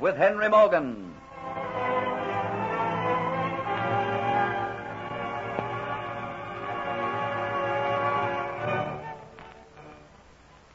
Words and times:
with 0.00 0.16
Henry 0.16 0.48
Morgan. 0.48 1.14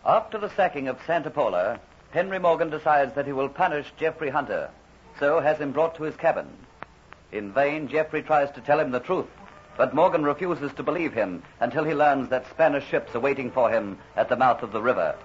After 0.06 0.38
the 0.38 0.50
sacking 0.56 0.90
of 0.90 1.00
Santa 1.08 1.30
Paula, 1.30 1.80
Henry 2.12 2.38
Morgan 2.38 2.70
decides 2.70 3.16
that 3.16 3.26
he 3.26 3.32
will 3.32 3.50
punish 3.50 3.92
Jeffrey 3.98 4.30
Hunter, 4.30 4.70
so 5.20 5.40
has 5.40 5.58
him 5.58 5.72
brought 5.72 5.96
to 5.96 6.04
his 6.04 6.16
cabin. 6.16 6.48
In 7.32 7.54
vain, 7.54 7.88
Jeffrey 7.88 8.22
tries 8.22 8.52
to 8.52 8.62
tell 8.62 8.80
him 8.80 8.92
the 8.92 9.00
truth, 9.00 9.30
but 9.78 9.96
Morgan 9.96 10.24
refuses 10.24 10.74
to 10.74 10.84
believe 10.84 11.14
him 11.14 11.42
until 11.62 11.84
he 11.84 11.94
learns 11.94 12.30
that 12.30 12.50
Spanish 12.50 12.86
ships 12.88 13.16
are 13.16 13.22
waiting 13.22 13.50
for 13.52 13.70
him 13.70 13.98
at 14.16 14.28
the 14.28 14.36
mouth 14.36 14.62
of 14.62 14.74
the 14.74 14.82
river. 14.82 15.16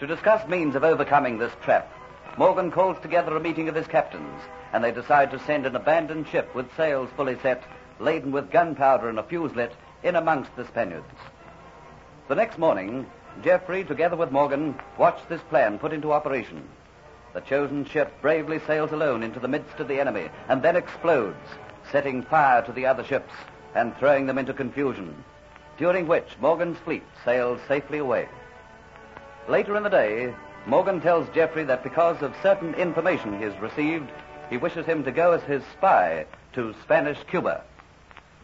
To 0.00 0.06
discuss 0.06 0.46
means 0.46 0.76
of 0.76 0.84
overcoming 0.84 1.38
this 1.38 1.52
trap, 1.62 1.90
Morgan 2.36 2.70
calls 2.70 2.98
together 3.00 3.36
a 3.36 3.40
meeting 3.40 3.68
of 3.68 3.74
his 3.74 3.86
captains, 3.86 4.42
and 4.72 4.84
they 4.84 4.92
decide 4.92 5.30
to 5.30 5.38
send 5.40 5.66
an 5.66 5.76
abandoned 5.76 6.28
ship 6.28 6.54
with 6.54 6.74
sails 6.76 7.08
fully 7.16 7.38
set, 7.40 7.62
laden 7.98 8.32
with 8.32 8.50
gunpowder 8.50 9.08
and 9.08 9.18
a 9.18 9.22
fuse 9.22 9.54
lit, 9.54 9.72
in 10.02 10.16
amongst 10.16 10.54
the 10.56 10.66
Spaniards. 10.66 11.06
The 12.28 12.34
next 12.34 12.58
morning, 12.58 13.06
Jeffrey, 13.42 13.84
together 13.84 14.16
with 14.16 14.32
Morgan, 14.32 14.74
watch 14.98 15.20
this 15.28 15.40
plan 15.42 15.78
put 15.78 15.92
into 15.92 16.12
operation. 16.12 16.68
The 17.32 17.40
chosen 17.40 17.84
ship 17.84 18.12
bravely 18.22 18.60
sails 18.66 18.92
alone 18.92 19.22
into 19.22 19.40
the 19.40 19.48
midst 19.48 19.78
of 19.78 19.88
the 19.88 20.00
enemy 20.00 20.28
and 20.48 20.62
then 20.62 20.76
explodes, 20.76 21.36
setting 21.92 22.22
fire 22.22 22.62
to 22.62 22.72
the 22.72 22.86
other 22.86 23.04
ships 23.04 23.32
and 23.74 23.96
throwing 23.96 24.26
them 24.26 24.38
into 24.38 24.54
confusion, 24.54 25.22
during 25.76 26.06
which 26.06 26.38
Morgan's 26.40 26.78
fleet 26.78 27.04
sails 27.24 27.60
safely 27.68 27.98
away. 27.98 28.28
Later 29.48 29.76
in 29.76 29.82
the 29.82 29.90
day, 29.90 30.34
Morgan 30.66 31.00
tells 31.00 31.28
Jeffrey 31.32 31.62
that 31.64 31.84
because 31.84 32.20
of 32.22 32.34
certain 32.42 32.74
information 32.74 33.38
he 33.38 33.44
has 33.44 33.56
received, 33.60 34.10
he 34.50 34.56
wishes 34.56 34.84
him 34.84 35.04
to 35.04 35.12
go 35.12 35.30
as 35.32 35.42
his 35.44 35.62
spy 35.72 36.26
to 36.54 36.74
Spanish 36.82 37.18
Cuba. 37.30 37.62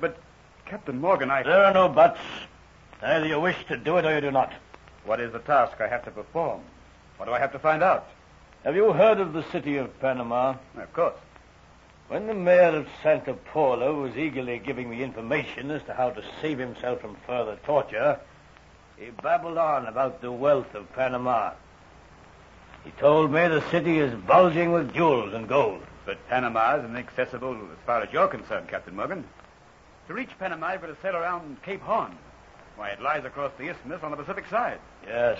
But, 0.00 0.16
Captain 0.64 1.00
Morgan, 1.00 1.30
I. 1.30 1.42
There 1.42 1.64
are 1.64 1.74
no 1.74 1.88
buts. 1.88 2.20
Either 3.02 3.26
you 3.26 3.40
wish 3.40 3.66
to 3.66 3.76
do 3.76 3.96
it 3.96 4.04
or 4.04 4.14
you 4.14 4.20
do 4.20 4.30
not. 4.30 4.52
What 5.04 5.20
is 5.20 5.32
the 5.32 5.40
task 5.40 5.80
I 5.80 5.88
have 5.88 6.04
to 6.04 6.12
perform? 6.12 6.60
What 7.16 7.26
do 7.26 7.32
I 7.32 7.40
have 7.40 7.52
to 7.52 7.58
find 7.58 7.82
out? 7.82 8.06
Have 8.62 8.76
you 8.76 8.92
heard 8.92 9.18
of 9.18 9.32
the 9.32 9.42
city 9.50 9.76
of 9.76 9.98
Panama? 10.00 10.54
Of 10.76 10.92
course. 10.92 11.18
When 12.06 12.28
the 12.28 12.34
mayor 12.34 12.76
of 12.76 12.86
Santa 13.02 13.34
Paula 13.34 13.92
was 13.92 14.16
eagerly 14.16 14.60
giving 14.60 14.88
me 14.88 15.02
information 15.02 15.72
as 15.72 15.82
to 15.84 15.94
how 15.94 16.10
to 16.10 16.22
save 16.40 16.58
himself 16.58 17.00
from 17.00 17.16
further 17.26 17.56
torture, 17.64 18.20
he 18.96 19.10
babbled 19.10 19.58
on 19.58 19.86
about 19.86 20.20
the 20.20 20.30
wealth 20.30 20.72
of 20.74 20.92
Panama. 20.92 21.52
He 22.84 22.91
told 22.92 23.30
me 23.30 23.47
the 23.47 23.62
city 23.70 23.98
is 23.98 24.12
bulging 24.27 24.72
with 24.72 24.92
jewels 24.92 25.34
and 25.34 25.48
gold. 25.48 25.83
But 26.05 26.19
Panama 26.28 26.77
is 26.77 26.84
inaccessible 26.84 27.55
as 27.55 27.78
far 27.86 28.02
as 28.02 28.12
you're 28.12 28.27
concerned, 28.27 28.69
Captain 28.69 28.97
Morgan. 28.97 29.24
To 30.08 30.14
reach 30.14 30.30
Panama, 30.39 30.72
you've 30.72 30.80
got 30.80 30.89
to 30.89 30.97
sail 31.00 31.16
around 31.16 31.62
Cape 31.62 31.80
Horn. 31.83 32.16
Why, 32.77 32.91
it 32.91 33.00
lies 33.00 33.24
across 33.24 33.52
the 33.56 33.69
isthmus 33.69 34.02
on 34.02 34.11
the 34.11 34.16
Pacific 34.16 34.47
side. 34.48 34.80
Yes. 35.06 35.39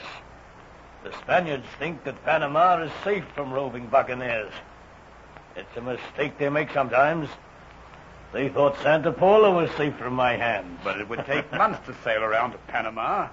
The 1.03 1.13
Spaniards 1.19 1.67
think 1.81 2.05
that 2.05 2.25
Panama 2.25 2.83
is 2.83 2.93
safe 3.03 3.25
from 3.35 3.53
roving 3.53 3.87
buccaneers. 3.89 4.53
It's 5.57 5.77
a 5.77 5.81
mistake 5.81 6.39
they 6.39 6.49
make 6.49 6.71
sometimes. 6.71 7.29
They 8.33 8.49
thought 8.49 8.79
Santa 8.83 9.11
Paula 9.11 9.51
was 9.51 9.71
safe 9.73 9.97
from 9.97 10.15
my 10.15 10.37
hands. 10.37 10.79
But 10.85 11.01
it 11.01 11.09
would 11.09 11.27
take 11.27 11.51
months 11.53 11.85
to 11.87 11.97
sail 12.05 12.23
around 12.23 12.53
to 12.53 12.59
Panama. 12.69 13.29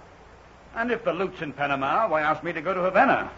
And 0.75 0.91
if 0.91 1.03
the 1.03 1.13
loot's 1.13 1.41
in 1.41 1.53
Panama, 1.53 2.07
why 2.07 2.21
ask 2.21 2.43
me 2.43 2.53
to 2.53 2.61
go 2.61 2.73
to 2.73 2.81
Havana? 2.81 3.29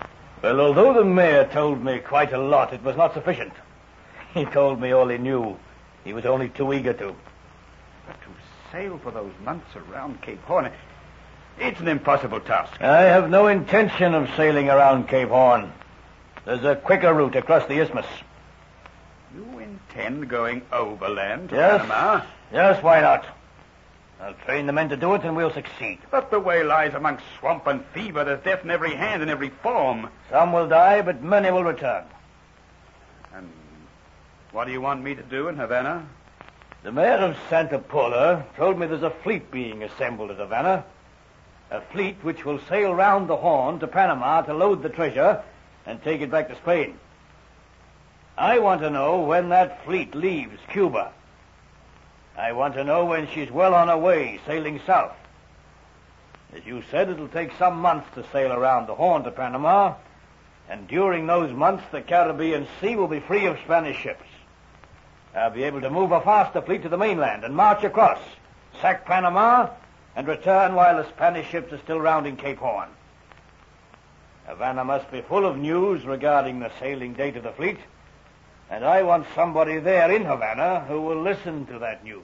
Well, 0.41 0.59
although 0.59 0.93
the 0.93 1.03
mayor 1.05 1.45
told 1.51 1.83
me 1.83 1.99
quite 1.99 2.33
a 2.33 2.37
lot, 2.37 2.73
it 2.73 2.83
was 2.83 2.95
not 2.97 3.13
sufficient. 3.13 3.53
He 4.33 4.45
told 4.45 4.79
me 4.79 4.93
all 4.93 5.09
he 5.09 5.17
knew. 5.17 5.57
He 6.05 6.13
was 6.13 6.25
only 6.25 6.47
too 6.47 6.71
eager 6.71 6.93
to. 6.93 7.13
But 8.07 8.21
to 8.21 8.27
sail 8.71 8.97
for 9.03 9.11
those 9.11 9.33
months 9.43 9.67
around 9.75 10.21
Cape 10.21 10.41
Horn, 10.43 10.71
it's 11.59 11.79
an 11.81 11.89
impossible 11.89 12.39
task. 12.39 12.81
I 12.81 13.01
have 13.01 13.29
no 13.29 13.47
intention 13.47 14.13
of 14.15 14.29
sailing 14.37 14.69
around 14.69 15.09
Cape 15.09 15.27
Horn. 15.27 15.73
There's 16.45 16.63
a 16.63 16.77
quicker 16.77 17.13
route 17.13 17.35
across 17.35 17.67
the 17.67 17.79
isthmus. 17.79 18.05
You 19.35 19.59
intend 19.59 20.29
going 20.29 20.61
overland 20.71 21.49
to 21.49 21.55
Yes. 21.57 21.81
Panama? 21.81 22.25
Yes, 22.53 22.81
why 22.81 23.01
not? 23.01 23.25
I'll 24.21 24.33
train 24.45 24.67
the 24.67 24.73
men 24.73 24.89
to 24.89 24.97
do 24.97 25.15
it 25.15 25.23
and 25.23 25.35
we'll 25.35 25.51
succeed. 25.51 25.97
But 26.11 26.29
the 26.29 26.39
way 26.39 26.63
lies 26.63 26.93
amongst 26.93 27.25
swamp 27.39 27.65
and 27.65 27.83
fever. 27.85 28.23
There's 28.23 28.43
death 28.43 28.63
in 28.63 28.69
every 28.69 28.93
hand 28.93 29.23
and 29.23 29.31
every 29.31 29.49
form. 29.49 30.09
Some 30.29 30.53
will 30.53 30.67
die, 30.67 31.01
but 31.01 31.23
many 31.23 31.49
will 31.49 31.63
return. 31.63 32.03
And 33.33 33.49
what 34.51 34.65
do 34.65 34.71
you 34.71 34.81
want 34.81 35.03
me 35.03 35.15
to 35.15 35.23
do 35.23 35.47
in 35.47 35.57
Havana? 35.57 36.05
The 36.83 36.91
mayor 36.91 37.17
of 37.17 37.37
Santa 37.49 37.79
Paula 37.79 38.45
told 38.57 38.77
me 38.77 38.85
there's 38.85 39.01
a 39.01 39.09
fleet 39.09 39.49
being 39.49 39.81
assembled 39.81 40.29
at 40.29 40.37
Havana. 40.37 40.83
A 41.71 41.81
fleet 41.81 42.17
which 42.21 42.45
will 42.45 42.59
sail 42.69 42.93
round 42.93 43.27
the 43.27 43.37
Horn 43.37 43.79
to 43.79 43.87
Panama 43.87 44.41
to 44.43 44.53
load 44.53 44.83
the 44.83 44.89
treasure 44.89 45.41
and 45.87 46.03
take 46.03 46.21
it 46.21 46.29
back 46.29 46.49
to 46.49 46.55
Spain. 46.57 46.99
I 48.37 48.59
want 48.59 48.81
to 48.81 48.89
know 48.91 49.21
when 49.21 49.49
that 49.49 49.83
fleet 49.83 50.13
leaves 50.13 50.59
Cuba. 50.71 51.11
I 52.37 52.53
want 52.53 52.75
to 52.75 52.83
know 52.83 53.05
when 53.05 53.27
she's 53.27 53.51
well 53.51 53.73
on 53.73 53.87
her 53.87 53.97
way, 53.97 54.39
sailing 54.45 54.81
south. 54.85 55.15
As 56.55 56.65
you 56.65 56.83
said, 56.91 57.09
it'll 57.09 57.27
take 57.27 57.51
some 57.57 57.79
months 57.79 58.07
to 58.15 58.25
sail 58.31 58.51
around 58.51 58.87
the 58.87 58.95
Horn 58.95 59.23
to 59.23 59.31
Panama, 59.31 59.95
and 60.69 60.87
during 60.87 61.27
those 61.27 61.51
months 61.53 61.83
the 61.91 62.01
Caribbean 62.01 62.67
Sea 62.79 62.95
will 62.95 63.07
be 63.07 63.19
free 63.19 63.45
of 63.45 63.57
Spanish 63.59 63.97
ships. 63.97 64.25
I'll 65.35 65.49
be 65.49 65.63
able 65.63 65.81
to 65.81 65.89
move 65.89 66.11
a 66.11 66.21
faster 66.21 66.61
fleet 66.61 66.83
to 66.83 66.89
the 66.89 66.97
mainland 66.97 67.43
and 67.43 67.55
march 67.55 67.83
across, 67.83 68.19
sack 68.81 69.05
Panama, 69.05 69.69
and 70.15 70.27
return 70.27 70.75
while 70.75 70.97
the 70.97 71.07
Spanish 71.09 71.47
ships 71.47 71.71
are 71.71 71.77
still 71.79 71.99
rounding 71.99 72.35
Cape 72.35 72.57
Horn. 72.57 72.89
Havana 74.45 74.83
must 74.83 75.09
be 75.09 75.21
full 75.21 75.45
of 75.45 75.57
news 75.57 76.05
regarding 76.05 76.59
the 76.59 76.71
sailing 76.79 77.13
date 77.13 77.37
of 77.37 77.43
the 77.43 77.53
fleet, 77.53 77.79
and 78.71 78.85
I 78.85 79.03
want 79.03 79.27
somebody 79.35 79.79
there 79.79 80.09
in 80.09 80.23
Havana 80.23 80.85
who 80.87 81.01
will 81.01 81.21
listen 81.21 81.65
to 81.67 81.79
that 81.79 82.05
news. 82.05 82.23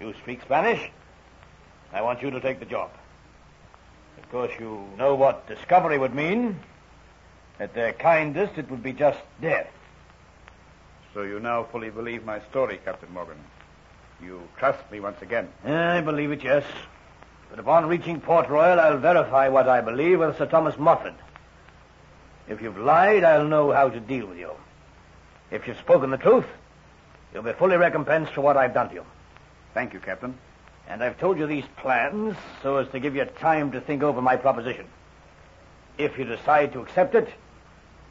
You 0.00 0.12
speak 0.20 0.42
Spanish? 0.42 0.90
I 1.92 2.02
want 2.02 2.20
you 2.20 2.32
to 2.32 2.40
take 2.40 2.58
the 2.58 2.66
job. 2.66 2.90
Of 4.18 4.28
course, 4.30 4.50
you 4.58 4.84
know 4.98 5.14
what 5.14 5.46
discovery 5.46 5.98
would 5.98 6.14
mean. 6.14 6.58
At 7.60 7.74
their 7.74 7.92
kindest, 7.92 8.58
it 8.58 8.68
would 8.68 8.82
be 8.82 8.92
just 8.92 9.20
death. 9.40 9.70
So 11.14 11.22
you 11.22 11.38
now 11.38 11.62
fully 11.70 11.90
believe 11.90 12.24
my 12.24 12.40
story, 12.50 12.80
Captain 12.84 13.12
Morgan. 13.12 13.38
You 14.20 14.42
trust 14.58 14.90
me 14.90 14.98
once 14.98 15.22
again. 15.22 15.48
I 15.64 16.00
believe 16.00 16.32
it, 16.32 16.42
yes. 16.42 16.64
But 17.50 17.60
upon 17.60 17.86
reaching 17.86 18.20
Port 18.20 18.48
Royal, 18.48 18.80
I'll 18.80 18.98
verify 18.98 19.46
what 19.46 19.68
I 19.68 19.80
believe 19.80 20.18
with 20.18 20.36
Sir 20.38 20.46
Thomas 20.46 20.76
Moffat. 20.76 21.14
If 22.48 22.60
you've 22.60 22.78
lied, 22.78 23.22
I'll 23.22 23.46
know 23.46 23.70
how 23.70 23.88
to 23.88 24.00
deal 24.00 24.26
with 24.26 24.38
you. 24.38 24.50
If 25.50 25.66
you've 25.66 25.78
spoken 25.78 26.10
the 26.10 26.16
truth, 26.16 26.46
you'll 27.32 27.42
be 27.42 27.52
fully 27.52 27.76
recompensed 27.76 28.32
for 28.32 28.40
what 28.40 28.56
I've 28.56 28.74
done 28.74 28.88
to 28.88 28.94
you. 28.94 29.04
Thank 29.74 29.92
you, 29.92 30.00
Captain. 30.00 30.36
And 30.88 31.02
I've 31.02 31.18
told 31.18 31.38
you 31.38 31.46
these 31.46 31.64
plans 31.76 32.36
so 32.62 32.76
as 32.76 32.88
to 32.88 33.00
give 33.00 33.16
you 33.16 33.24
time 33.24 33.72
to 33.72 33.80
think 33.80 34.02
over 34.02 34.20
my 34.20 34.36
proposition. 34.36 34.86
If 35.96 36.18
you 36.18 36.24
decide 36.24 36.72
to 36.72 36.80
accept 36.80 37.14
it, 37.14 37.28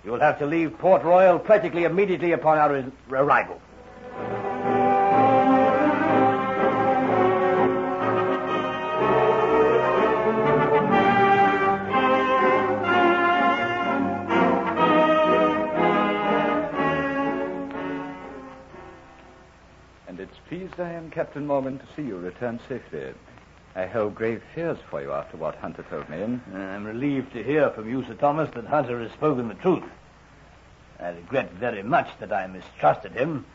you'll 0.04 0.20
have 0.20 0.40
to 0.40 0.46
leave 0.46 0.78
Port 0.80 1.04
Royal 1.04 1.40
practically 1.40 1.84
immediately 1.84 2.32
upon 2.32 2.58
our 2.58 2.84
arrival. 3.10 3.62
Captain 21.14 21.46
Morgan, 21.46 21.78
to 21.78 21.86
see 21.96 22.02
you 22.02 22.18
return 22.18 22.60
safely. 22.68 23.14
I 23.76 23.82
held 23.82 24.16
grave 24.16 24.42
fears 24.56 24.80
for 24.90 25.00
you 25.00 25.12
after 25.12 25.38
what 25.38 25.54
Hunter 25.58 25.86
told 25.88 26.10
me. 26.10 26.24
I'm 26.56 26.86
relieved 26.86 27.34
to 27.34 27.44
hear 27.44 27.70
from 27.70 27.88
you, 27.88 28.04
Sir 28.04 28.16
Thomas, 28.16 28.50
that 28.56 28.66
Hunter 28.66 29.00
has 29.00 29.12
spoken 29.12 29.48
the 29.48 29.54
truth. 29.54 29.84
I 31.00 31.10
regret 31.10 31.52
very 31.52 31.84
much 31.84 32.08
that 32.20 32.34
I 32.34 32.48
mistrusted 32.48 33.12
him. 33.12 33.46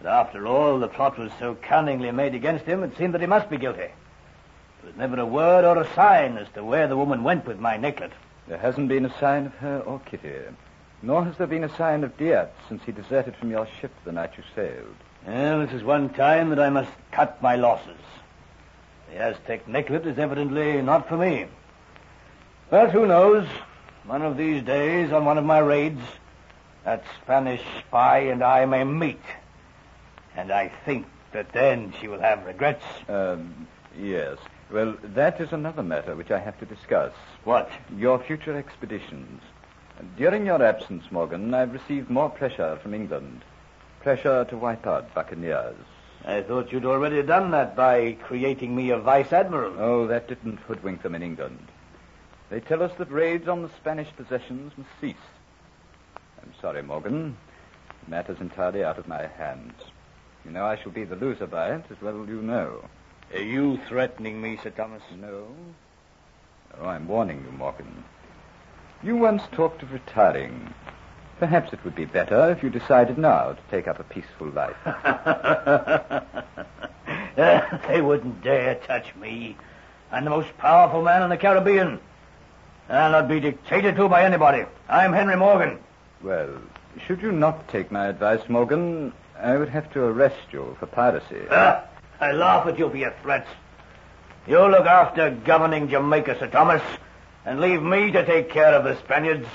But 0.00 0.12
after 0.12 0.46
all, 0.46 0.78
the 0.78 0.86
plot 0.86 1.18
was 1.18 1.32
so 1.40 1.56
cunningly 1.56 2.12
made 2.12 2.36
against 2.36 2.66
him, 2.66 2.84
it 2.84 2.96
seemed 2.96 3.14
that 3.14 3.20
he 3.20 3.26
must 3.26 3.50
be 3.50 3.58
guilty. 3.58 3.80
There 3.80 4.86
was 4.86 4.96
never 4.96 5.18
a 5.18 5.26
word 5.26 5.64
or 5.64 5.82
a 5.82 5.94
sign 5.94 6.38
as 6.38 6.46
to 6.54 6.64
where 6.64 6.86
the 6.86 6.96
woman 6.96 7.24
went 7.24 7.46
with 7.48 7.58
my 7.58 7.76
necklet. 7.76 8.12
There 8.46 8.58
hasn't 8.58 8.88
been 8.88 9.06
a 9.06 9.18
sign 9.18 9.46
of 9.46 9.54
her 9.54 9.80
or 9.80 9.98
Kitty. 10.06 10.38
Nor 11.02 11.24
has 11.24 11.36
there 11.36 11.48
been 11.48 11.64
a 11.64 11.76
sign 11.76 12.04
of 12.04 12.16
Diaz 12.16 12.48
since 12.68 12.84
he 12.84 12.92
deserted 12.92 13.34
from 13.34 13.50
your 13.50 13.66
ship 13.80 13.90
the 14.04 14.12
night 14.12 14.34
you 14.36 14.44
sailed. 14.54 14.94
Well, 15.26 15.60
this 15.60 15.72
is 15.72 15.84
one 15.84 16.10
time 16.10 16.50
that 16.50 16.58
I 16.58 16.68
must 16.68 16.90
cut 17.12 17.40
my 17.40 17.54
losses. 17.54 18.00
The 19.10 19.18
Aztec 19.18 19.66
necklet 19.66 20.06
is 20.06 20.18
evidently 20.18 20.82
not 20.82 21.08
for 21.08 21.16
me. 21.16 21.46
But 22.70 22.90
who 22.90 23.06
knows? 23.06 23.46
One 24.04 24.22
of 24.22 24.36
these 24.36 24.64
days, 24.64 25.12
on 25.12 25.24
one 25.24 25.38
of 25.38 25.44
my 25.44 25.60
raids, 25.60 26.00
that 26.84 27.04
Spanish 27.22 27.62
spy 27.78 28.18
and 28.20 28.42
I 28.42 28.64
may 28.64 28.82
meet. 28.82 29.22
And 30.34 30.50
I 30.50 30.72
think 30.84 31.06
that 31.32 31.52
then 31.52 31.94
she 32.00 32.08
will 32.08 32.20
have 32.20 32.44
regrets. 32.44 32.84
Um, 33.08 33.68
yes. 33.96 34.38
Well, 34.72 34.96
that 35.02 35.40
is 35.40 35.52
another 35.52 35.82
matter 35.82 36.16
which 36.16 36.30
I 36.30 36.40
have 36.40 36.58
to 36.58 36.66
discuss. 36.66 37.12
What? 37.44 37.70
Your 37.96 38.18
future 38.18 38.56
expeditions. 38.56 39.40
During 40.16 40.46
your 40.46 40.62
absence, 40.62 41.04
Morgan, 41.12 41.54
I've 41.54 41.72
received 41.72 42.10
more 42.10 42.30
pressure 42.30 42.76
from 42.82 42.94
England. 42.94 43.42
Pressure 44.02 44.44
to 44.46 44.56
wipe 44.56 44.84
out 44.84 45.14
buccaneers. 45.14 45.76
I 46.24 46.42
thought 46.42 46.72
you'd 46.72 46.84
already 46.84 47.22
done 47.22 47.52
that 47.52 47.76
by 47.76 48.16
creating 48.24 48.74
me 48.74 48.90
a 48.90 48.98
vice 48.98 49.32
admiral. 49.32 49.76
Oh, 49.78 50.08
that 50.08 50.26
didn't 50.26 50.58
hoodwink 50.58 51.02
them 51.02 51.14
in 51.14 51.22
England. 51.22 51.68
They 52.50 52.58
tell 52.58 52.82
us 52.82 52.90
that 52.98 53.12
raids 53.12 53.46
on 53.46 53.62
the 53.62 53.70
Spanish 53.70 54.08
possessions 54.16 54.72
must 54.76 54.90
cease. 55.00 55.14
I'm 56.42 56.52
sorry, 56.60 56.82
Morgan. 56.82 57.36
The 58.04 58.10
matter's 58.10 58.40
entirely 58.40 58.82
out 58.82 58.98
of 58.98 59.06
my 59.06 59.28
hands. 59.28 59.72
You 60.44 60.50
know 60.50 60.66
I 60.66 60.76
shall 60.76 60.90
be 60.90 61.04
the 61.04 61.14
loser 61.14 61.46
by 61.46 61.72
it, 61.72 61.84
as 61.88 62.02
well 62.02 62.24
as 62.24 62.28
you 62.28 62.42
know. 62.42 62.84
Are 63.32 63.40
you 63.40 63.78
threatening 63.88 64.42
me, 64.42 64.58
Sir 64.62 64.70
Thomas? 64.70 65.02
No. 65.20 65.46
Oh, 66.80 66.86
I'm 66.86 67.06
warning 67.06 67.44
you, 67.44 67.52
Morgan. 67.56 68.02
You 69.04 69.16
once 69.16 69.42
talked 69.52 69.84
of 69.84 69.92
retiring. 69.92 70.74
Perhaps 71.42 71.72
it 71.72 71.84
would 71.84 71.96
be 71.96 72.04
better 72.04 72.52
if 72.52 72.62
you 72.62 72.70
decided 72.70 73.18
now 73.18 73.54
to 73.54 73.62
take 73.68 73.88
up 73.88 73.98
a 73.98 74.04
peaceful 74.04 74.46
life. 74.50 74.76
they 77.88 78.00
wouldn't 78.00 78.44
dare 78.44 78.76
touch 78.76 79.12
me. 79.16 79.56
I'm 80.12 80.22
the 80.22 80.30
most 80.30 80.56
powerful 80.56 81.02
man 81.02 81.24
in 81.24 81.30
the 81.30 81.36
Caribbean. 81.36 81.98
I'll 82.88 83.10
not 83.10 83.26
be 83.26 83.40
dictated 83.40 83.96
to 83.96 84.08
by 84.08 84.22
anybody. 84.22 84.66
I'm 84.88 85.12
Henry 85.12 85.34
Morgan. 85.34 85.80
Well, 86.22 86.48
should 87.08 87.20
you 87.20 87.32
not 87.32 87.66
take 87.66 87.90
my 87.90 88.06
advice, 88.06 88.48
Morgan, 88.48 89.12
I 89.36 89.56
would 89.56 89.70
have 89.70 89.92
to 89.94 90.04
arrest 90.04 90.52
you 90.52 90.76
for 90.78 90.86
piracy. 90.86 91.42
Ah, 91.50 91.82
I 92.20 92.30
laugh 92.30 92.68
at 92.68 92.78
you 92.78 92.88
for 92.88 92.96
your 92.96 93.14
threats. 93.20 93.50
You 94.46 94.60
look 94.68 94.86
after 94.86 95.30
governing 95.44 95.88
Jamaica, 95.88 96.38
Sir 96.38 96.46
Thomas, 96.46 96.82
and 97.44 97.60
leave 97.60 97.82
me 97.82 98.12
to 98.12 98.24
take 98.24 98.50
care 98.50 98.74
of 98.74 98.84
the 98.84 98.96
Spaniards. 99.00 99.48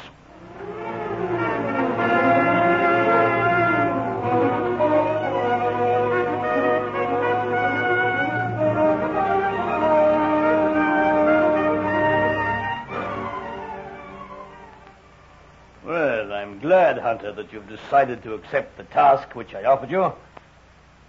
That 17.22 17.52
you've 17.52 17.68
decided 17.68 18.24
to 18.24 18.34
accept 18.34 18.78
the 18.78 18.84
task 18.84 19.36
which 19.36 19.54
I 19.54 19.64
offered 19.64 19.92
you. 19.92 20.14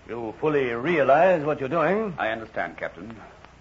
You 0.09 0.35
fully 0.41 0.73
realize 0.73 1.45
what 1.45 1.61
you're 1.61 1.69
doing. 1.69 2.15
I 2.19 2.29
understand, 2.29 2.77
Captain. 2.77 3.15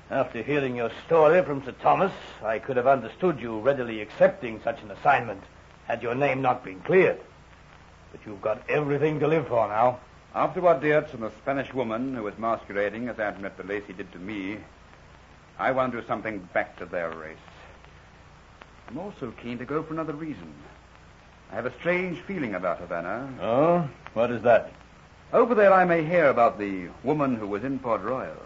After 0.09 0.41
hearing 0.41 0.77
your 0.77 0.91
story 1.05 1.43
from 1.43 1.63
Sir 1.65 1.73
Thomas, 1.81 2.13
I 2.43 2.59
could 2.59 2.77
have 2.77 2.87
understood 2.87 3.39
you 3.41 3.59
readily 3.59 4.01
accepting 4.01 4.61
such 4.63 4.81
an 4.81 4.91
assignment 4.91 5.43
had 5.87 6.03
your 6.03 6.15
name 6.15 6.41
not 6.41 6.63
been 6.63 6.79
cleared. 6.81 7.19
But 8.11 8.21
you've 8.25 8.41
got 8.41 8.61
everything 8.69 9.19
to 9.21 9.27
live 9.27 9.47
for 9.47 9.67
now. 9.67 9.99
After 10.35 10.61
what 10.61 10.81
Diaz 10.81 11.13
and 11.13 11.23
the 11.23 11.31
Spanish 11.41 11.73
woman 11.73 12.13
who 12.13 12.23
was 12.23 12.37
masquerading 12.37 13.07
as 13.09 13.19
Antoinette 13.19 13.57
de 13.57 13.63
Lacy 13.63 13.93
did 13.93 14.11
to 14.11 14.19
me, 14.19 14.57
I 15.57 15.71
want 15.71 15.91
to 15.91 16.01
do 16.01 16.07
something 16.07 16.47
back 16.53 16.77
to 16.77 16.85
their 16.85 17.09
race. 17.09 17.37
I'm 18.87 18.97
also 18.97 19.33
keen 19.41 19.57
to 19.57 19.65
go 19.65 19.81
for 19.81 19.93
another 19.93 20.13
reason. 20.13 20.53
I 21.51 21.55
have 21.55 21.65
a 21.65 21.73
strange 21.79 22.19
feeling 22.19 22.55
about 22.55 22.79
Havana. 22.79 23.33
Oh? 23.41 23.89
What 24.13 24.31
is 24.31 24.41
that? 24.43 24.71
Over 25.31 25.55
there, 25.55 25.73
I 25.73 25.85
may 25.85 26.03
hear 26.03 26.29
about 26.29 26.59
the 26.59 26.89
woman 27.03 27.35
who 27.35 27.47
was 27.47 27.63
in 27.63 27.79
Port 27.79 28.01
Royal. 28.01 28.41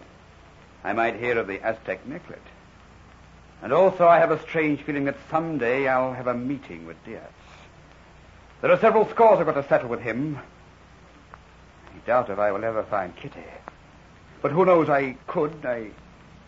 I 0.84 0.94
might 0.94 1.16
hear 1.16 1.38
of 1.38 1.48
the 1.48 1.60
Aztec 1.62 2.06
necklet. 2.08 2.40
And 3.62 3.72
also, 3.72 4.08
I 4.08 4.18
have 4.18 4.32
a 4.32 4.42
strange 4.42 4.82
feeling 4.82 5.06
that 5.06 5.18
someday 5.30 5.88
I'll 5.88 6.14
have 6.14 6.28
a 6.28 6.34
meeting 6.34 6.88
with 6.88 7.04
Diaz. 7.06 7.24
There 8.62 8.72
are 8.72 8.80
several 8.80 9.08
scores 9.10 9.40
I've 9.40 9.46
got 9.46 9.62
to 9.62 9.68
settle 9.68 9.90
with 9.90 10.02
him. 10.02 10.40
I 11.34 12.08
doubt 12.08 12.30
if 12.30 12.40
I 12.40 12.52
will 12.52 12.64
ever 12.64 12.84
find 12.84 13.16
Kitty. 13.16 13.44
But 14.42 14.52
who 14.52 14.66
knows, 14.66 14.90
I 14.90 15.18
could, 15.28 15.66
I, 15.66 15.92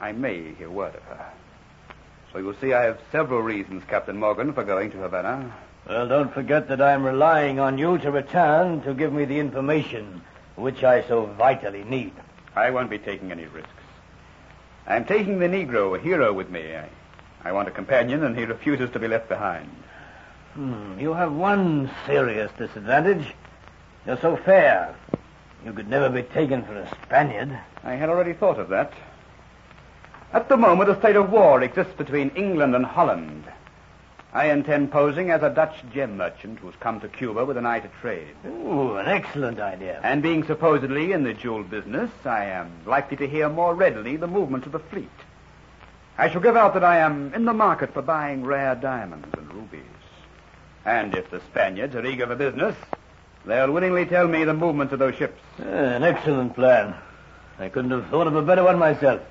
I 0.01 0.11
may 0.11 0.53
hear 0.53 0.69
word 0.69 0.95
of 0.95 1.03
her. 1.03 1.31
So 2.31 2.39
you 2.39 2.55
see, 2.59 2.73
I 2.73 2.81
have 2.83 2.99
several 3.11 3.41
reasons, 3.41 3.83
Captain 3.87 4.17
Morgan, 4.17 4.53
for 4.53 4.63
going 4.63 4.89
to 4.91 4.97
Havana. 4.97 5.53
Well, 5.87 6.07
don't 6.07 6.33
forget 6.33 6.69
that 6.69 6.81
I'm 6.81 7.03
relying 7.03 7.59
on 7.59 7.77
you 7.77 7.97
to 7.97 8.11
return 8.11 8.81
to 8.83 8.93
give 8.93 9.11
me 9.11 9.25
the 9.25 9.39
information 9.39 10.21
which 10.55 10.83
I 10.83 11.05
so 11.07 11.25
vitally 11.25 11.83
need. 11.83 12.13
I 12.55 12.69
won't 12.69 12.89
be 12.89 12.99
taking 12.99 13.31
any 13.31 13.45
risks. 13.45 13.69
I'm 14.87 15.05
taking 15.05 15.39
the 15.39 15.47
Negro, 15.47 15.97
a 15.97 16.01
hero, 16.01 16.31
with 16.31 16.49
me. 16.49 16.75
I, 16.75 16.89
I 17.43 17.51
want 17.51 17.67
a 17.67 17.71
companion, 17.71 18.23
and 18.23 18.37
he 18.37 18.45
refuses 18.45 18.91
to 18.91 18.99
be 18.99 19.07
left 19.07 19.27
behind. 19.27 19.69
Hmm, 20.53 20.99
you 20.99 21.13
have 21.13 21.33
one 21.33 21.89
serious 22.05 22.51
disadvantage. 22.57 23.33
You're 24.05 24.19
so 24.19 24.37
fair. 24.37 24.95
You 25.65 25.73
could 25.73 25.89
never 25.89 26.09
be 26.09 26.23
taken 26.23 26.63
for 26.63 26.75
a 26.75 26.89
Spaniard. 27.03 27.57
I 27.83 27.95
had 27.95 28.09
already 28.09 28.33
thought 28.33 28.59
of 28.59 28.69
that. 28.69 28.93
At 30.31 30.47
the 30.47 30.57
moment, 30.57 30.89
a 30.89 30.99
state 30.99 31.15
of 31.15 31.31
war 31.31 31.61
exists 31.61 31.93
between 31.93 32.29
England 32.31 32.75
and 32.75 32.85
Holland. 32.85 33.45
I 34.35 34.47
intend 34.47 34.91
posing 34.91 35.29
as 35.29 35.43
a 35.43 35.49
Dutch 35.51 35.75
gem 35.93 36.17
merchant 36.17 36.57
who's 36.57 36.73
come 36.79 36.99
to 37.01 37.07
Cuba 37.07 37.45
with 37.45 37.55
an 37.55 37.67
eye 37.67 37.81
to 37.81 37.87
trade. 38.01 38.35
Ooh, 38.47 38.95
an 38.95 39.07
excellent 39.07 39.59
idea. 39.59 39.99
And 40.01 40.23
being 40.23 40.43
supposedly 40.43 41.11
in 41.11 41.23
the 41.23 41.35
jewel 41.35 41.61
business, 41.61 42.09
I 42.25 42.45
am 42.45 42.71
likely 42.87 43.15
to 43.17 43.27
hear 43.27 43.47
more 43.47 43.75
readily 43.75 44.15
the 44.15 44.25
movements 44.25 44.65
of 44.65 44.71
the 44.71 44.79
fleet. 44.79 45.07
I 46.17 46.31
shall 46.31 46.41
give 46.41 46.57
out 46.57 46.73
that 46.73 46.83
I 46.83 46.97
am 46.97 47.31
in 47.35 47.45
the 47.45 47.53
market 47.53 47.93
for 47.93 48.01
buying 48.01 48.43
rare 48.43 48.73
diamonds 48.73 49.27
and 49.37 49.53
rubies. 49.53 49.81
And 50.83 51.13
if 51.13 51.29
the 51.29 51.39
Spaniards 51.51 51.93
are 51.95 52.05
eager 52.05 52.25
for 52.25 52.35
business, 52.35 52.75
they'll 53.45 53.71
willingly 53.71 54.07
tell 54.07 54.27
me 54.27 54.45
the 54.45 54.53
movements 54.53 54.93
of 54.93 54.99
those 54.99 55.15
ships. 55.15 55.39
Uh, 55.59 55.65
an 55.65 56.03
excellent 56.03 56.55
plan. 56.55 56.95
I 57.59 57.69
couldn't 57.69 57.91
have 57.91 58.07
thought 58.07 58.25
of 58.25 58.35
a 58.35 58.41
better 58.41 58.63
one 58.63 58.79
myself. 58.79 59.21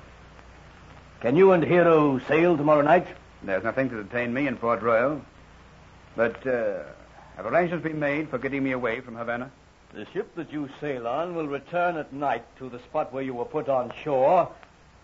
Can 1.19 1.35
you 1.35 1.51
and 1.51 1.63
Hero 1.63 2.19
sail 2.19 2.55
tomorrow 2.55 2.81
night? 2.81 3.07
There's 3.45 3.63
nothing 3.63 3.89
to 3.89 4.03
detain 4.03 4.33
me 4.33 4.47
in 4.47 4.55
Port 4.55 4.81
Royal. 4.81 5.21
But 6.15 6.45
uh, 6.47 6.83
have 7.35 7.45
arrangements 7.45 7.83
been 7.83 7.99
made 7.99 8.29
for 8.29 8.37
getting 8.37 8.63
me 8.63 8.71
away 8.71 9.01
from 9.01 9.15
Havana? 9.15 9.51
The 9.93 10.05
ship 10.13 10.33
that 10.35 10.51
you 10.51 10.69
sail 10.79 11.07
on 11.07 11.35
will 11.35 11.47
return 11.47 11.97
at 11.97 12.13
night 12.13 12.45
to 12.57 12.69
the 12.69 12.79
spot 12.79 13.13
where 13.13 13.23
you 13.23 13.33
were 13.33 13.45
put 13.45 13.67
on 13.69 13.91
shore 14.03 14.49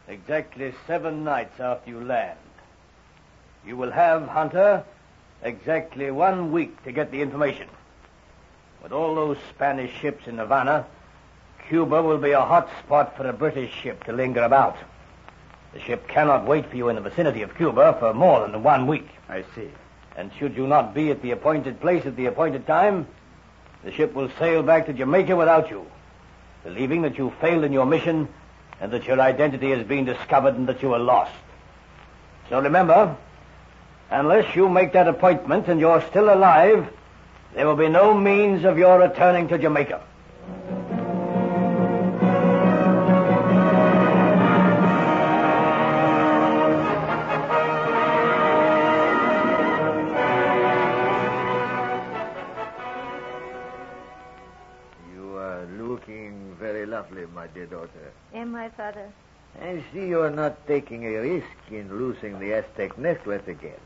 exactly 0.08 0.74
seven 0.88 1.24
nights 1.24 1.60
after 1.60 1.90
you 1.90 2.02
land. 2.02 2.40
You 3.66 3.76
will 3.76 3.92
have, 3.92 4.28
Hunter, 4.28 4.84
exactly 5.44 6.10
one 6.10 6.52
week 6.52 6.84
to 6.86 6.92
get 6.92 7.12
the 7.12 7.22
information. 7.22 7.68
With 8.82 8.94
all 8.94 9.16
those 9.16 9.38
Spanish 9.50 9.92
ships 10.00 10.28
in 10.28 10.38
Havana, 10.38 10.88
Cuba 11.68 12.02
will 12.02 12.18
be 12.18 12.32
a 12.32 12.42
hot 12.42 12.70
spot 12.84 13.18
for 13.18 13.28
a 13.28 13.34
British 13.34 13.72
ship 13.74 14.06
to 14.06 14.14
linger 14.14 14.44
about. 14.44 14.78
The 15.74 15.80
ship 15.80 16.08
cannot 16.08 16.46
wait 16.46 16.70
for 16.70 16.76
you 16.76 16.90
in 16.90 16.96
the 16.96 17.02
vicinity 17.02 17.44
of 17.44 17.56
Cuba 17.56 17.96
for 18.00 18.14
more 18.14 18.48
than 18.48 18.64
one 18.64 18.88
week. 18.88 19.08
I 19.28 19.44
see. 19.56 19.70
And 20.16 20.32
should 20.40 20.58
you 20.58 20.68
not 20.68 20.94
be 20.94 21.12
at 21.12 21.22
the 21.22 21.32
appointed 21.32 21.80
place 21.80 22.06
at 22.06 22.16
the 22.16 22.26
appointed 22.26 22.66
time, 22.66 23.08
the 23.84 23.92
ship 23.92 24.14
will 24.14 24.30
sail 24.40 24.64
back 24.64 24.88
to 24.88 24.94
Jamaica 24.94 25.36
without 25.36 25.70
you, 25.70 25.86
believing 26.64 27.04
that 27.04 27.18
you 27.18 27.32
failed 27.40 27.64
in 27.64 27.72
your 27.72 27.86
mission 27.86 28.28
and 28.82 28.92
that 28.92 29.06
your 29.06 29.22
identity 29.22 29.70
has 29.70 29.86
been 29.86 30.06
discovered 30.06 30.56
and 30.56 30.68
that 30.68 30.82
you 30.82 30.94
are 30.94 31.00
lost. 31.00 31.34
So 32.50 32.60
remember, 32.60 33.16
unless 34.10 34.56
you 34.56 34.70
make 34.70 34.94
that 34.94 35.08
appointment 35.08 35.68
and 35.68 35.80
you're 35.80 36.02
still 36.10 36.34
alive, 36.34 36.92
there 37.54 37.68
will 37.68 37.76
be 37.76 37.90
no 37.90 38.14
means 38.14 38.66
of 38.66 38.78
your 38.78 39.00
returning 39.00 39.48
to 39.50 39.58
Jamaica. 39.58 40.02
Father? 58.76 59.12
I 59.62 59.84
see 59.92 60.08
you 60.08 60.22
are 60.22 60.30
not 60.30 60.68
taking 60.68 61.06
a 61.06 61.20
risk 61.20 61.72
in 61.72 61.90
losing 61.90 62.40
the 62.40 62.54
Aztec 62.54 62.98
necklace 62.98 63.48
again. 63.48 63.80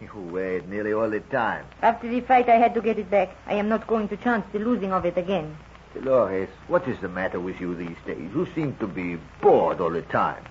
You 0.00 0.10
wear 0.30 0.58
it 0.58 0.68
nearly 0.68 0.92
all 0.92 1.10
the 1.10 1.20
time. 1.20 1.64
After 1.82 2.08
the 2.08 2.20
fight, 2.20 2.48
I 2.48 2.56
had 2.56 2.74
to 2.74 2.80
get 2.80 2.98
it 2.98 3.10
back. 3.10 3.34
I 3.46 3.54
am 3.54 3.68
not 3.68 3.86
going 3.86 4.08
to 4.08 4.16
chance 4.16 4.44
the 4.52 4.60
losing 4.60 4.92
of 4.92 5.04
it 5.04 5.16
again. 5.16 5.56
Dolores, 5.94 6.48
what 6.68 6.86
is 6.86 7.00
the 7.00 7.08
matter 7.08 7.40
with 7.40 7.60
you 7.60 7.74
these 7.74 7.96
days? 8.06 8.30
You 8.32 8.46
seem 8.54 8.76
to 8.76 8.86
be 8.86 9.18
bored 9.40 9.80
all 9.80 9.90
the 9.90 10.02
time. 10.02 10.44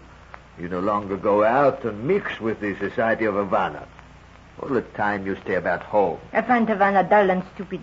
You 0.60 0.68
no 0.68 0.80
longer 0.80 1.16
go 1.16 1.44
out 1.44 1.86
and 1.86 2.06
mix 2.06 2.40
with 2.42 2.60
the 2.60 2.76
society 2.76 3.26
of 3.26 3.36
Havana. 3.36 3.88
All 4.62 4.70
the 4.70 4.82
time 4.82 5.26
you 5.26 5.38
stay 5.44 5.54
about 5.54 5.84
home. 5.84 6.20
I 6.34 6.42
find 6.42 6.68
Havana 6.68 7.04
dull 7.04 7.30
and 7.30 7.44
stupid. 7.54 7.82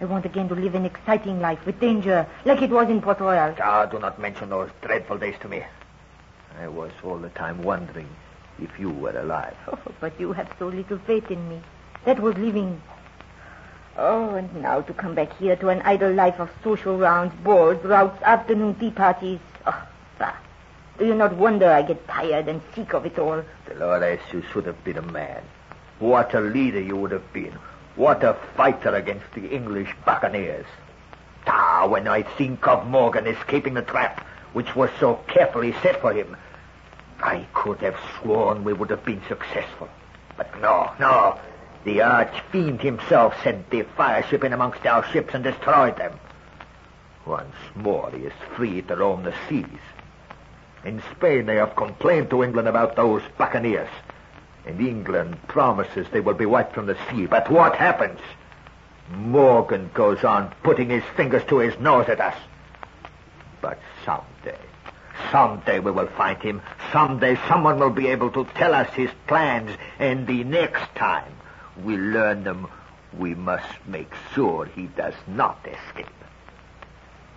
I 0.00 0.06
want 0.06 0.24
again 0.24 0.48
to 0.48 0.54
live 0.54 0.74
an 0.74 0.86
exciting 0.86 1.40
life 1.40 1.66
with 1.66 1.78
danger, 1.78 2.26
like 2.46 2.62
it 2.62 2.70
was 2.70 2.88
in 2.88 3.02
Port 3.02 3.20
Royal. 3.20 3.54
Ah, 3.62 3.84
do 3.84 3.98
not 3.98 4.18
mention 4.18 4.48
those 4.48 4.70
dreadful 4.80 5.18
days 5.18 5.34
to 5.42 5.48
me. 5.48 5.62
I 6.58 6.68
was 6.68 6.90
all 7.04 7.18
the 7.18 7.28
time 7.28 7.62
wondering 7.62 8.08
if 8.62 8.80
you 8.80 8.88
were 8.88 9.18
alive. 9.18 9.56
Oh, 9.68 9.78
but 10.00 10.18
you 10.18 10.32
have 10.32 10.50
so 10.58 10.68
little 10.68 10.98
faith 11.00 11.30
in 11.30 11.46
me. 11.50 11.60
That 12.06 12.18
was 12.18 12.34
living. 12.38 12.80
Oh, 13.98 14.36
and 14.36 14.62
now 14.62 14.80
to 14.80 14.94
come 14.94 15.14
back 15.14 15.36
here 15.36 15.56
to 15.56 15.68
an 15.68 15.82
idle 15.82 16.14
life 16.14 16.40
of 16.40 16.50
social 16.64 16.96
rounds, 16.96 17.34
balls, 17.44 17.84
routs, 17.84 18.22
afternoon 18.22 18.76
tea 18.76 18.90
parties. 18.90 19.40
Oh, 19.66 19.86
bah. 20.18 20.34
Do 20.98 21.04
you 21.04 21.14
not 21.14 21.36
wonder 21.36 21.70
I 21.70 21.82
get 21.82 22.08
tired 22.08 22.48
and 22.48 22.62
sick 22.74 22.94
of 22.94 23.04
it 23.04 23.18
all? 23.18 23.44
Dolores, 23.68 24.20
you 24.32 24.42
should 24.50 24.64
have 24.64 24.82
been 24.82 24.96
a 24.96 25.02
man. 25.02 25.42
What 25.98 26.32
a 26.32 26.40
leader 26.40 26.80
you 26.80 26.96
would 26.96 27.10
have 27.10 27.30
been. 27.34 27.52
What 28.00 28.24
a 28.24 28.32
fighter 28.56 28.94
against 28.94 29.30
the 29.34 29.46
English 29.48 29.94
buccaneers. 30.06 30.64
Ah, 31.46 31.86
when 31.86 32.08
I 32.08 32.22
think 32.22 32.66
of 32.66 32.86
Morgan 32.86 33.26
escaping 33.26 33.74
the 33.74 33.82
trap, 33.82 34.26
which 34.54 34.74
was 34.74 34.88
so 34.98 35.16
carefully 35.26 35.74
set 35.82 36.00
for 36.00 36.14
him, 36.14 36.34
I 37.22 37.46
could 37.52 37.76
have 37.80 38.00
sworn 38.16 38.64
we 38.64 38.72
would 38.72 38.88
have 38.88 39.04
been 39.04 39.20
successful. 39.28 39.90
But 40.38 40.48
no, 40.62 40.92
no. 40.98 41.38
The 41.84 42.00
arch-fiend 42.00 42.80
himself 42.80 43.34
sent 43.42 43.68
the 43.68 43.82
fire 43.82 44.22
ship 44.22 44.44
in 44.44 44.54
amongst 44.54 44.86
our 44.86 45.04
ships 45.12 45.34
and 45.34 45.44
destroyed 45.44 45.98
them. 45.98 46.18
Once 47.26 47.54
more 47.74 48.10
he 48.12 48.24
is 48.24 48.32
free 48.56 48.80
to 48.80 48.96
roam 48.96 49.24
the 49.24 49.34
seas. 49.46 49.84
In 50.86 51.02
Spain 51.14 51.44
they 51.44 51.56
have 51.56 51.76
complained 51.76 52.30
to 52.30 52.44
England 52.44 52.66
about 52.66 52.96
those 52.96 53.20
buccaneers. 53.36 53.90
And 54.66 54.80
England 54.80 55.36
promises 55.48 56.06
they 56.12 56.20
will 56.20 56.34
be 56.34 56.46
wiped 56.46 56.74
from 56.74 56.86
the 56.86 56.96
sea. 57.10 57.26
But 57.26 57.50
what 57.50 57.76
happens? 57.76 58.20
Morgan 59.10 59.90
goes 59.94 60.22
on 60.22 60.54
putting 60.62 60.90
his 60.90 61.02
fingers 61.16 61.42
to 61.48 61.58
his 61.58 61.78
nose 61.80 62.08
at 62.08 62.20
us. 62.20 62.36
But 63.60 63.78
someday, 64.04 64.58
someday 65.32 65.80
we 65.80 65.90
will 65.90 66.06
find 66.08 66.40
him. 66.40 66.62
Someday 66.92 67.36
someone 67.48 67.78
will 67.78 67.90
be 67.90 68.08
able 68.08 68.30
to 68.30 68.44
tell 68.54 68.74
us 68.74 68.92
his 68.94 69.10
plans. 69.26 69.70
And 69.98 70.26
the 70.26 70.44
next 70.44 70.94
time 70.94 71.32
we 71.82 71.96
learn 71.96 72.44
them, 72.44 72.68
we 73.18 73.34
must 73.34 73.86
make 73.86 74.12
sure 74.34 74.66
he 74.66 74.86
does 74.86 75.14
not 75.26 75.58
escape. 75.66 76.06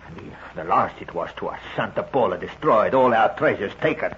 And 0.06 0.16
the, 0.16 0.62
the 0.62 0.64
last 0.64 1.00
it 1.00 1.14
was 1.14 1.30
to 1.38 1.48
us, 1.48 1.60
Santa 1.74 2.02
Paula 2.02 2.38
destroyed, 2.38 2.94
all 2.94 3.12
our 3.12 3.34
treasures 3.36 3.72
taken. 3.80 4.14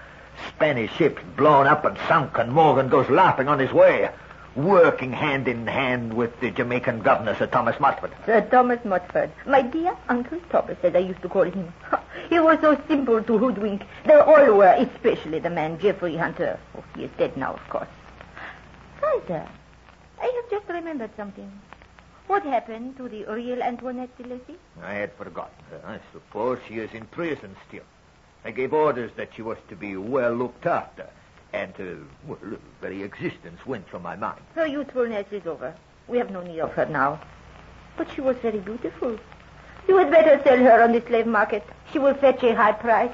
Spanish 0.49 0.93
ships 0.97 1.23
blown 1.37 1.67
up 1.67 1.85
and 1.85 1.97
sunk, 2.09 2.39
and 2.39 2.53
Morgan 2.53 2.89
goes 2.89 3.09
laughing 3.09 3.49
on 3.49 3.59
his 3.59 3.73
way, 3.73 4.11
working 4.55 5.13
hand 5.13 5.49
in 5.49 5.67
hand 5.67 6.15
with 6.15 6.39
the 6.41 6.51
Jamaican 6.51 7.01
governor, 7.01 7.35
Sir 7.37 7.47
Thomas 7.47 7.77
Modyford. 7.77 8.13
Sir 8.25 8.41
Thomas 8.51 8.81
Modyford. 8.81 9.31
My 9.47 9.63
dear 9.63 9.97
Uncle 10.09 10.41
Thomas, 10.51 10.79
as 10.83 10.95
I 10.95 10.99
used 10.99 11.23
to 11.23 11.29
call 11.29 11.45
him. 11.45 11.73
he 12.31 12.39
was 12.39 12.59
so 12.61 12.81
simple 12.89 13.23
to 13.23 13.39
hoodwink. 13.39 13.83
They 14.05 14.15
all 14.15 14.55
were, 14.55 14.75
especially 14.79 15.39
the 15.39 15.51
man 15.51 15.79
Jeffrey 15.79 16.17
Hunter. 16.17 16.59
Oh, 16.77 16.85
he 16.97 17.05
is 17.05 17.11
dead 17.19 17.37
now, 17.37 17.55
of 17.55 17.69
course. 17.69 17.89
Kaiser, 19.01 19.47
I 20.21 20.25
have 20.25 20.51
just 20.51 20.69
remembered 20.69 21.11
something. 21.17 21.51
What 22.27 22.43
happened 22.43 22.97
to 22.97 23.09
the 23.09 23.25
real 23.25 23.63
Antoinette 23.63 24.17
de 24.19 24.27
Lacy? 24.29 24.57
I 24.83 24.95
had 24.95 25.13
forgotten 25.13 25.65
her. 25.71 25.81
I 25.87 26.01
suppose 26.13 26.59
she 26.67 26.75
is 26.75 26.91
in 26.93 27.05
prison 27.07 27.55
still. 27.69 27.85
I 28.45 28.51
gave 28.51 28.73
orders 28.73 29.11
that 29.17 29.31
she 29.35 29.43
was 29.43 29.59
to 29.69 29.77
be 29.77 29.97
well 29.97 30.33
looked 30.33 30.67
after, 30.67 31.07
and 31.53 31.75
her 31.77 31.99
well, 32.27 32.39
very 32.81 33.03
existence 33.03 33.65
went 33.67 33.89
from 33.89 34.03
my 34.03 34.17
mind. 34.17 34.41
Her 34.55 34.67
youthfulness 34.67 35.27
is 35.33 35.47
over. 35.47 35.75
We 36.09 36.19
have 36.19 36.31
no 36.31 36.43
need 36.43 36.61
of 36.61 36.73
her 36.73 36.87
now. 36.87 37.21
But 37.97 38.09
she 38.15 38.21
was 38.21 38.37
very 38.37 38.59
beautiful. 38.61 39.19
You 39.89 39.97
had 39.97 40.11
better 40.11 40.41
sell 40.45 40.59
her 40.59 40.83
on 40.83 40.93
the 40.93 41.01
slave 41.07 41.27
market. 41.27 41.65
She 41.93 41.99
will 41.99 42.15
fetch 42.15 42.43
a 42.43 42.55
high 42.55 42.73
price. 42.73 43.13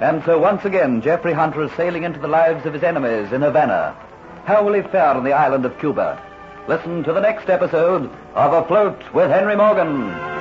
And 0.00 0.22
so 0.24 0.38
once 0.38 0.64
again, 0.64 1.00
Jeffrey 1.00 1.32
Hunter 1.32 1.62
is 1.62 1.72
sailing 1.72 2.02
into 2.02 2.18
the 2.18 2.28
lives 2.28 2.66
of 2.66 2.74
his 2.74 2.82
enemies 2.82 3.32
in 3.32 3.42
Havana. 3.42 3.96
How 4.44 4.64
will 4.64 4.74
he 4.74 4.82
fare 4.82 5.14
on 5.14 5.24
the 5.24 5.32
island 5.32 5.64
of 5.64 5.78
Cuba? 5.78 6.20
Listen 6.66 7.04
to 7.04 7.12
the 7.12 7.20
next 7.20 7.48
episode 7.48 8.10
of 8.34 8.52
Afloat 8.52 9.12
with 9.14 9.30
Henry 9.30 9.56
Morgan. 9.56 10.31